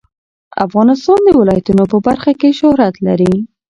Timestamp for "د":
1.23-1.29